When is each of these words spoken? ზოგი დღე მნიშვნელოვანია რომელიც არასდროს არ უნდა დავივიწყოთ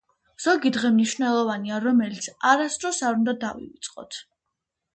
ზოგი 0.45 0.69
დღე 0.77 0.89
მნიშვნელოვანია 0.95 1.77
რომელიც 1.83 2.31
არასდროს 2.53 3.05
არ 3.11 3.21
უნდა 3.21 3.39
დავივიწყოთ 3.47 4.21